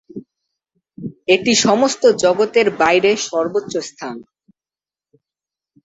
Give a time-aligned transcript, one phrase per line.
[1.27, 4.15] এটি সমস্ত জগতের বাইরে সর্বোচ্চ স্থান।